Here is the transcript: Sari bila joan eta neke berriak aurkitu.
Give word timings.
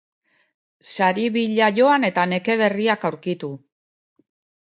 Sari 0.93 1.25
bila 1.35 1.67
joan 1.79 2.07
eta 2.09 2.23
neke 2.31 2.55
berriak 2.63 3.05
aurkitu. 3.11 3.51